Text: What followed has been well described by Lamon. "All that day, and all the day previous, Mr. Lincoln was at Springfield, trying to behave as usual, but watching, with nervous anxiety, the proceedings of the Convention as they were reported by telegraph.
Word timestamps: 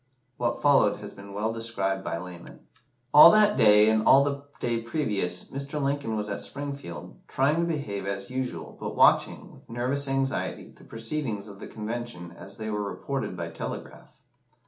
What 0.37 0.63
followed 0.63 0.95
has 0.95 1.13
been 1.13 1.31
well 1.31 1.53
described 1.53 2.03
by 2.03 2.17
Lamon. 2.17 2.61
"All 3.13 3.29
that 3.29 3.55
day, 3.55 3.87
and 3.87 4.01
all 4.07 4.23
the 4.23 4.45
day 4.59 4.81
previous, 4.81 5.43
Mr. 5.51 5.79
Lincoln 5.79 6.15
was 6.17 6.27
at 6.27 6.41
Springfield, 6.41 7.17
trying 7.27 7.57
to 7.59 7.65
behave 7.67 8.07
as 8.07 8.31
usual, 8.31 8.75
but 8.79 8.95
watching, 8.95 9.51
with 9.51 9.69
nervous 9.69 10.07
anxiety, 10.07 10.69
the 10.71 10.85
proceedings 10.85 11.47
of 11.47 11.59
the 11.59 11.67
Convention 11.67 12.31
as 12.31 12.57
they 12.57 12.71
were 12.71 12.81
reported 12.81 13.37
by 13.37 13.49
telegraph. 13.49 14.23